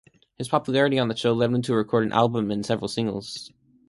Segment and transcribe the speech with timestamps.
[0.39, 3.51] His popularity on that show led him to record an album and several singles.